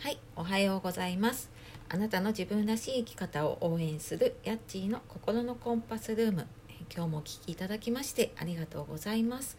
[0.00, 1.50] はい、おはようございます。
[1.88, 6.46] あなたの自分らしい生き方を応援するヤッチーの心のコンパスルーム。
[6.94, 9.58] 今日もお聞きいただきましてありがとうございます。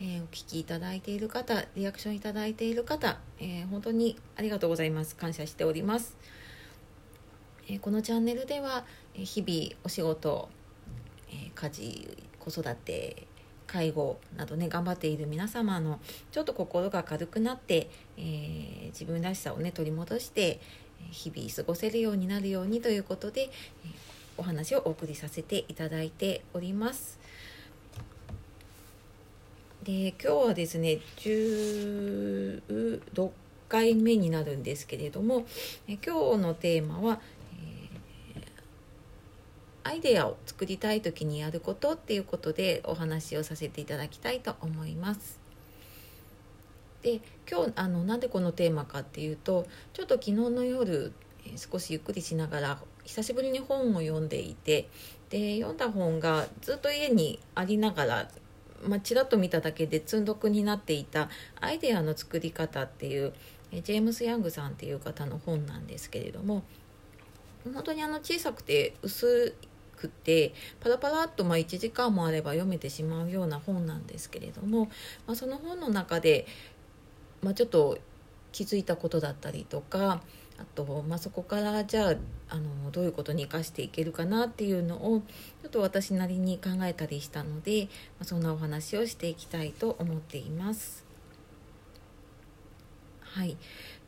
[0.00, 5.16] えーお聞きいただいている方、リアクションいただいている方、えー本当にありがとうございます。
[5.16, 6.16] 感謝しております。
[7.66, 8.84] えーこのチャンネルでは、
[9.16, 10.48] え日々お仕事、
[11.28, 13.26] え家事、子育て、
[13.72, 15.98] 介護などね頑張っている皆様の
[16.30, 17.88] ちょっと心が軽くなって、
[18.18, 20.60] えー自分らしさをね取り戻して
[21.10, 23.48] 日々過ごせるようになるようにということで、
[23.84, 27.18] えーお話をお送りさせていただいております。
[29.82, 33.30] で今日はですね16
[33.68, 35.44] 回目になるんですけれども
[35.86, 37.20] え今日のテーマは、
[39.84, 45.40] アイデアを作りたい時にやることっていうことでお話をさせていただきたいと思います。
[47.02, 51.12] で今日あのなんでこのテーマかっていうとちょっと昨日の夜、
[51.56, 54.88] 少しゆっくりしながら久しぶりに本を読んでいて
[55.28, 58.28] で読んだ本がずっと家にありながら、
[58.84, 61.28] まあ、ちらっと見ただけで積んどくになっていた
[61.60, 63.32] 「アイデアの作り方」っていう
[63.72, 66.62] ジェームス・ヤングさんっていう方の本なんですけれども
[67.64, 69.56] 本当にあの小さくて薄
[70.02, 74.86] くてパラパラっとまあ1時間もあれば読めてしまうような本なんですけれども、
[75.26, 76.46] まあ、その本の中で、
[77.42, 77.98] まあ、ちょっと
[78.50, 80.22] 気づいたことだったりとか
[80.58, 82.14] あと、まあ、そこからじゃあ
[82.50, 85.22] あのどういうことに生かしていけるかなっていうのを
[85.62, 87.84] ちょっと私なりに考えたりしたので、
[88.18, 91.04] まあ、そんなお話をしていきたいと思っています。
[93.20, 93.56] はい、っ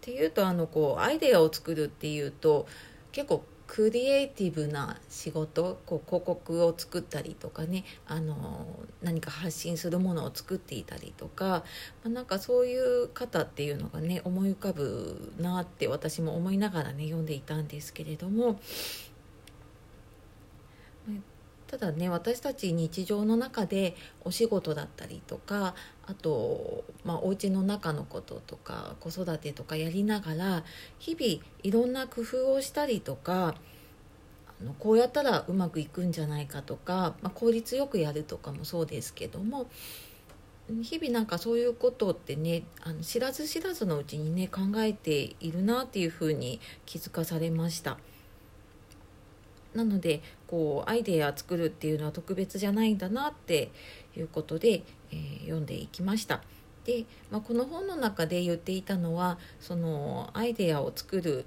[0.03, 2.67] ていうとあのこうアイデアを作るっていうと
[3.11, 8.67] 結構クリエイティブな仕事こう広告を作ったりとかねあの
[9.03, 11.63] 何か発信するものを作っていたりとか、ま
[12.07, 18.61] あ、なんかそういう方っていうのがね思い浮かぶなって私も思いながらね読んでいたんですけれども
[21.79, 25.75] ただね私たち日常の中でお仕事だったりとか
[26.07, 30.65] あと、まあ、お家の中のこととか子育てとかやりながら
[31.01, 33.57] 日々いろんな工夫をしたりとか
[34.61, 39.67] あのこうやったらうまくいくんじゃないかとか、まあ、効率よくやるとかもそうですけども
[40.81, 47.99] 日々なんかそういうことってねあの知らず知らずのうちにね考えているなっていうふうに気づかされました。
[49.75, 53.71] なのでこうアイデア作るっていうのは特別じゃないんだなって
[54.17, 56.43] いうことで、えー読んでいきました。
[56.85, 61.47] で、まあ、この本の中で言っていたのはそのアイデアを作る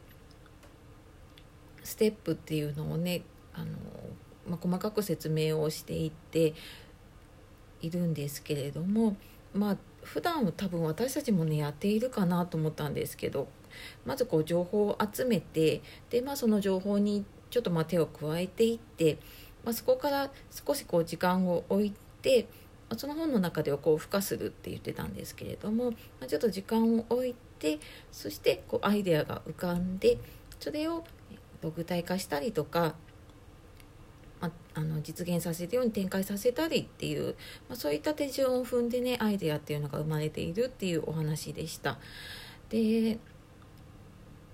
[1.84, 3.22] ステップっていうのをね
[3.54, 3.66] あの、
[4.48, 6.54] まあ、細かく説明をしていって
[7.82, 9.16] いるんですけれども
[9.54, 13.48] まあ普段多分私たちもねやっているかなと思ったんですけど
[14.06, 19.18] まずこう情報を集めてで、まあ、その情報にちょっとまあ手を加えていって、
[19.64, 22.48] まあ、そこから少しこう時間を置いて
[22.90, 27.80] まあその本の中ではこう付加するって言ってたんですけれども、まあ、ちょっと時間を置いて
[28.12, 30.18] そしてこうアイデアが浮かんで
[30.60, 31.04] それを
[31.76, 32.96] 具体化したりとか、
[34.40, 37.36] まあ、あの実現させるように展開させたりっていう、
[37.68, 41.98] まあ、そういった手順を踏んでねアイデアっていうのが生まれているっていうお話でした。
[42.70, 43.18] で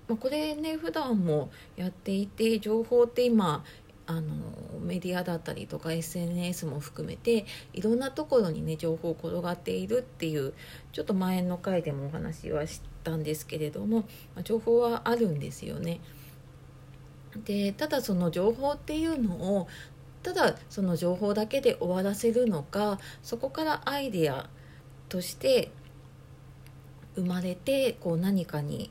[0.08, 3.64] まあ、これね普段もやっていて情報って今
[4.06, 4.22] あの
[4.80, 10.52] メディアだったりとか SNS も含めていろんなところにね情報転がっているっていう
[10.92, 14.00] ちょっと前の回でもお話はしたんですけれども、
[14.34, 16.00] まあ、情報はあるんですよね。
[17.44, 19.68] でただその情報っていうのを
[20.22, 24.48] ただその情報だけで終わらせるのかそこからアイデア
[25.08, 25.70] として
[27.16, 28.90] 生まれてこう何かに、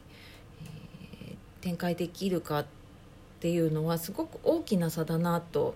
[1.64, 2.66] 展開できるかっ
[3.40, 5.76] ていうのはすごく大きな差だなと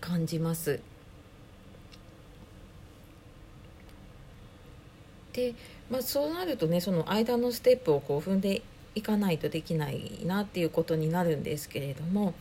[0.00, 0.80] 感じます。
[5.32, 5.54] で、
[5.88, 8.62] まあ、そうなるとねその間のステップをこう踏んで
[8.96, 12.34] いかないとできないなっていうことになるんですけれども。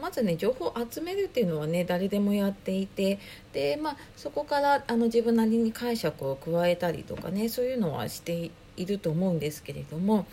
[0.00, 3.18] まずね情報を集めるっていうのはね誰でもやっていて
[3.52, 10.26] で、まあ、そこからあの自分なりに解釈を加えたりとかねそういうのはしていると思うんですけれども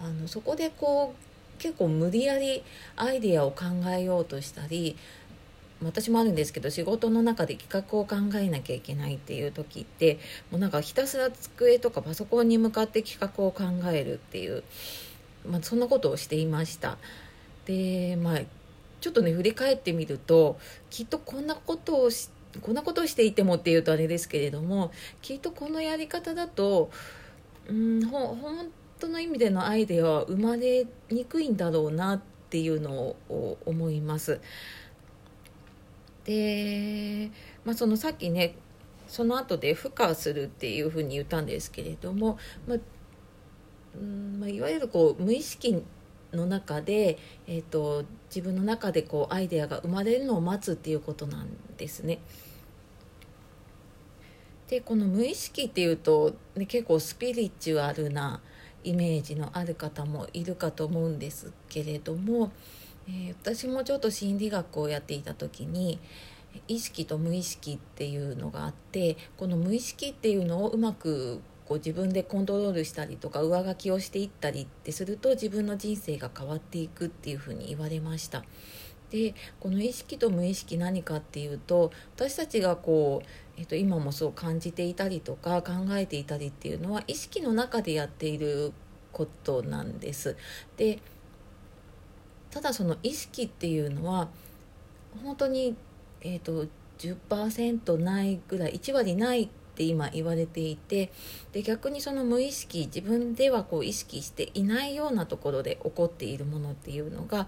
[0.00, 2.62] あのそこでこう結構無理やり
[2.96, 4.96] アイデアを考えようとしたり
[5.82, 10.18] 私もあるんですけど仕事の中で企画を考えなきゃいけないっていう時って
[10.50, 14.64] もうなんかひたすら机とかパソコンに向かって企画を考えるっていう、
[15.48, 16.98] まあ、そんなことをしていました。
[17.66, 18.38] でまあ
[19.00, 20.58] ちょっとね振り返ってみると
[20.90, 22.30] きっとこんなことをし
[22.62, 24.90] こんなことをしていてもっていうとあれですけれども
[25.22, 26.90] きっとこのやり方だと
[27.68, 32.20] うんほ本当の意味でのアイデアは生まれにくいんだろうなっ
[32.50, 34.40] ていうのを思います。
[36.24, 37.30] で、
[37.64, 38.54] まあ、そのさっきね
[39.06, 42.78] その後で孵化するっていうふうに言ったんですけれども、まあ
[43.96, 45.82] うんまあ、いわゆるこう無意識
[46.32, 51.48] の中で、えーと、自分の中でこうアイデアが生まれるのを待つっていうことなん
[51.78, 52.18] ですね。
[54.68, 58.40] でこの無意識っていうと、ね、結構スピリチュアルな
[58.84, 62.52] イメージのある方もいるかと思うんですけれども、
[63.08, 65.98] えー、私もちょっと心理学をやっていた時に
[66.66, 78.44] 意識と無意識っていうのがあってこの無意識っていうのをうまくこう自分でコントロールしたりとか上書きをしていったりってすると自分の人生が変わっていくっていうふうに言われました。
[79.10, 83.26] でこの意識と無意識何かっていうと私たちがこう、
[83.58, 88.72] えっと、今もそう感じていたりとか考えていたりっていうのは意識の中でやっている
[89.12, 90.36] ことなんです。
[90.76, 91.00] で
[92.50, 94.28] ただその意識っていうのは
[95.22, 95.76] 本当に、
[96.20, 96.66] えーと、
[96.98, 101.12] 10%ないぐらい1割ないって今言われていて
[101.52, 107.46] で逆にその無意識自分ではこう意識していないようなところで起こっているものっていうのが、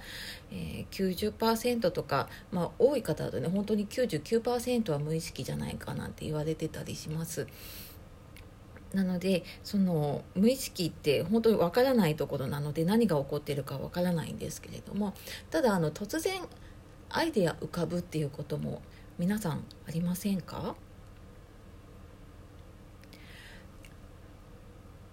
[0.52, 7.48] えー、90%とか、まあ、多い方だとね本当に99%は無意識じゃないかなって言われてたりします。
[8.92, 15.14] なのでその無意識って本当にわからないところなので何が起こっているかわからないんですけれども
[15.50, 16.42] ただあの突然
[17.08, 18.82] アイデア浮かぶっていうことも
[19.16, 20.74] 皆さんありませんか？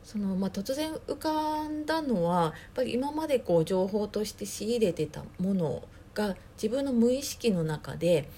[0.08, 5.84] そのまあ、突然浮かんだのはやっぱり今までこう情報として仕入れてたもの
[6.14, 8.30] が自分の無意識の中で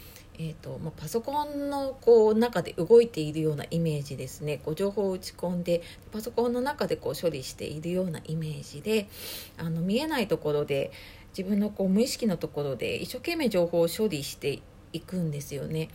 [0.41, 5.81] えーとまあ、パソコンのこう中で動いているようなイメージですねこう情報を打ち込んで
[6.13, 9.09] パソコンの中でこう処理しているようなイメージで
[9.57, 10.93] あの見えないところで
[11.37, 14.61] 自分のこう無意識のところで一生懸命情報を処理して
[14.93, 15.89] いくんですよね。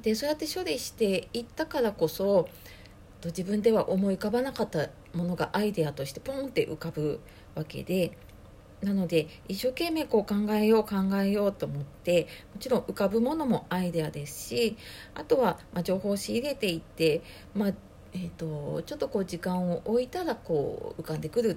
[0.00, 2.48] でそうやって処理していったからこそ
[3.28, 7.20] 自分では思い浮かばなかったものがアイデアとしてポンって浮かぶ
[7.54, 8.16] わけで
[8.82, 14.76] なので一生懸命こう考えよう考えようと思ってもちろん浮かぶものもアイデアですし
[15.14, 17.22] あとはま情報を仕入れていって、
[17.54, 17.72] まあ、
[18.12, 21.56] えーと、ちょっとこう時間を置いたらこう浮かんでくるっ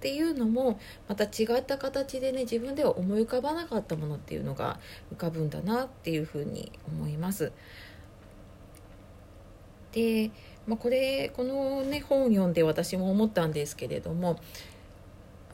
[0.00, 0.78] ていうのも
[1.08, 4.78] また違った形でね自分では思い浮かばなかったものっていうのが
[5.12, 7.52] 浮かぶんだなっていうふうに思います。
[9.94, 10.32] で、
[10.66, 14.40] まあ、これこの、ね、本を読んで私も思ったんですけれども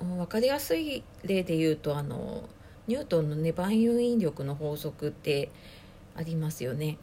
[0.00, 2.48] 分かりやすい例で言うとあの
[2.88, 5.50] ニュートンのね万有引力の法則って
[6.16, 6.98] ありますよね。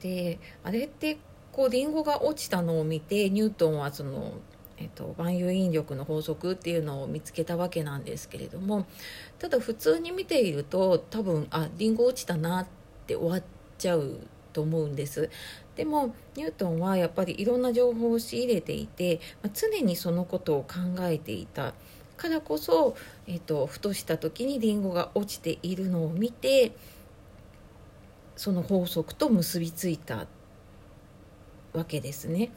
[0.00, 1.18] であれって
[1.52, 4.34] こうリンゴが落ちたのを見てニュートンはその、
[4.76, 8.86] えっと、万有引力の法則っていうのを見つけたわけなんですけれども
[9.38, 12.66] ただ普通に見ていると多分あリンゴ落ちたなっ
[13.06, 13.42] て終わっ
[13.78, 14.20] ちゃう
[14.56, 15.28] と思うんです。
[15.76, 21.74] でもニュートンはやっぱりいろんな情報を仕入れていて、まあ、常にそのことを考えていた。
[22.16, 26.72] からこそ、えーと、ふとした時にリンゴが落ちているのを見て
[28.36, 30.26] その法則と結びついた
[31.74, 32.50] わけですね。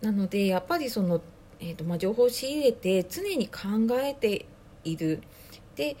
[0.00, 1.20] なのでやっぱりその、
[1.58, 3.60] えーとまあ、情報を仕入れて常に考
[4.00, 4.46] えて
[4.84, 5.20] いる。
[5.74, 5.96] で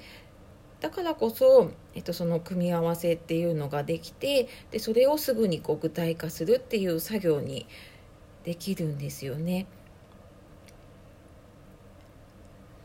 [0.82, 7.66] だからこそ、えっと、その組み合わせっていうのができてでそれをすぐにこう具体化するっていう作業に
[8.42, 9.66] できるんですよね。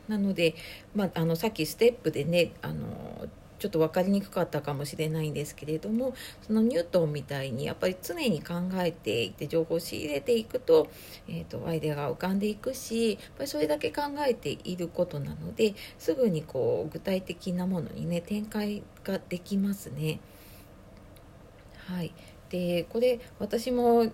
[0.08, 0.54] なので、
[0.94, 3.28] まあ、あのさっきステップでねあの
[3.60, 10.88] ちょっと分かりにくかったかもしれないんですけれどもそのニュートンみたいにやっぱり常に考えていて情報を仕入れていくと,、
[11.28, 20.20] えーと、アイデアが浮かんでいくしやっぱりそれだけ考えていることなのですぐにこう具体的なものにね展開ができますね。
[21.88, 22.14] はい、
[22.50, 24.12] でこれ私も、えっ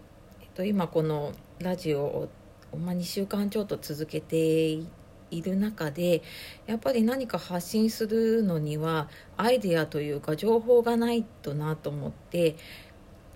[0.53, 2.29] と、今このラジオを、
[2.77, 5.02] まあ、2週間ちょっと続けていて。
[5.33, 6.21] いる中で
[6.67, 12.55] やっぱり何か発信するのにはアイデアというか情報がないとなと思って、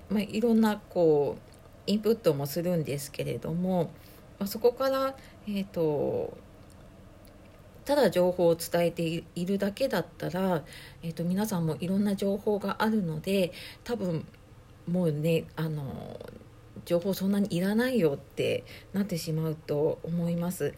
[0.10, 1.48] まあ、いろんなこう
[1.88, 3.92] インプットもするんですけれども、
[4.39, 5.16] まあ、そこから、
[5.48, 6.38] えーと、
[7.86, 10.63] ただ情報を伝えているだけだったら、
[11.01, 14.25] えーと、皆さんもいろんな情報があるので多分
[14.88, 16.20] もうねあの
[16.86, 18.63] 情報そんなにいらないよって
[18.94, 20.74] なってしまうと思います。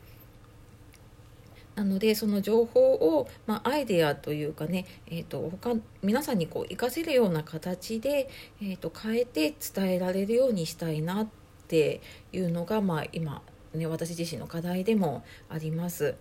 [1.79, 8.29] なのでその情報を、まあ、アイデアというかね、えーと、他皆さんにこう活かせるような形で、
[8.61, 11.27] えーと、変えて伝えられるようにしたいなっ
[11.69, 12.01] て
[12.33, 13.41] いうのが、まあ、今、
[13.73, 16.15] ね、私自身の課題でもあります。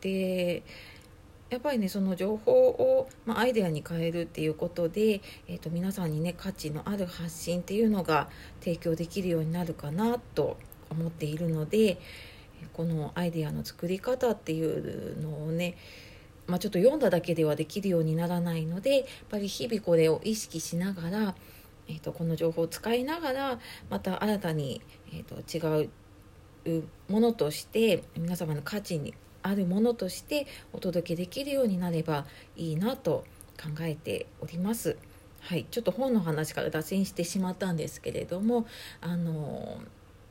[0.00, 0.64] で
[1.50, 10.56] やっぱりねその情報を、まあ、アイデアに変えるっていうことで、えーと、皆さんにね価値のある発信っていうのが提供できるようになるかなと
[10.90, 11.98] 思っているので
[12.72, 15.76] このアイデアの作り方っていうのをね
[16.46, 21.34] まあ、ちょっと読んだだけではできるようにならないのでやっぱり日々これを意識しながら、
[21.88, 23.58] えーと、この情報を使いながら
[23.90, 24.80] また新たに、
[25.12, 25.90] えーと違う
[27.08, 33.24] ものとして皆様の価値にあるものとしてお届けできるようになればいいなと
[33.56, 34.96] 考えております。
[35.40, 38.66] はい、ちょっと本の話から脱線してしまったんですけれども
[39.00, 39.78] あの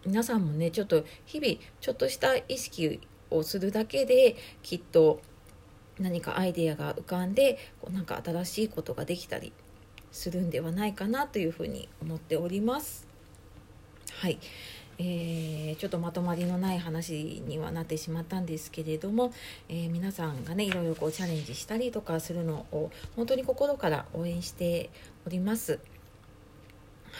[0.05, 2.99] 皆さんもねちょっと日々ちょっとした意識
[3.31, 5.19] をするだけできっと
[5.99, 9.53] 何かアイデアが浮かんでこうなんか新しいことができたり
[10.11, 13.07] するんではないかなというふうに思っております。
[14.13, 14.37] はい、
[14.97, 19.33] えー、ちょっとまとまりのない話にはなってしまったんですけれども、
[19.67, 24.89] えー、皆さんがねいろいろこうチャレンジしたりとかするのを本当に心から応援して
[25.25, 25.79] おります。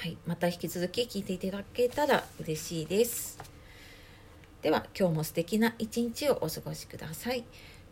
[0.02, 3.40] はい、また引き続き聞いていただけたら嬉しいです。
[4.62, 7.44] では今日も素敵な一日をお過ごしください。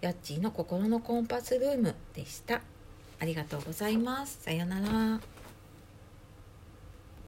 [0.02, 2.62] やっちーの心のコンパスルームでした。
[3.20, 4.44] ありがとうございます。
[4.44, 5.33] さようなら。